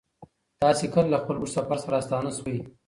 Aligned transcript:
تاسې 0.61 0.85
کله 0.93 1.07
له 1.13 1.17
خپل 1.23 1.35
اوږد 1.37 1.53
سفر 1.55 1.77
څخه 1.81 1.93
راستانه 1.95 2.29
سوئ؟ 2.37 2.57